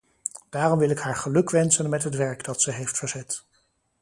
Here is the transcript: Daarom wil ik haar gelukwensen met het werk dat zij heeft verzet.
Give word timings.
Daarom 0.49 0.79
wil 0.79 0.89
ik 0.89 0.99
haar 0.99 1.15
gelukwensen 1.15 1.89
met 1.89 2.03
het 2.03 2.15
werk 2.15 2.43
dat 2.43 2.61
zij 2.61 2.73
heeft 2.73 2.97
verzet. 2.97 3.45